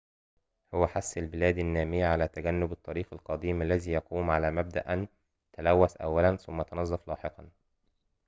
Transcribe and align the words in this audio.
هو 0.73 0.87
حث 0.87 1.17
البلاد 1.17 1.57
النامية 1.57 2.05
على 2.05 2.27
تجنب 2.27 2.71
الطريق 2.71 3.07
القديم 3.13 3.61
الذي 3.61 3.91
يقوم 3.91 4.29
على 4.29 4.51
مبدأ 4.51 4.93
أن 4.93 5.07
تلوث 5.53 5.95
أولاً 5.97 6.35
ثم 6.35 6.61
تنظف 6.61 7.07
لاحقاً 7.07 7.49